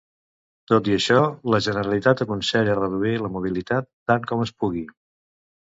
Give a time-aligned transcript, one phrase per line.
[0.71, 1.17] Tot i això,
[1.55, 4.85] la Generalitat aconsella reduir la mobilitat tant com es pugui.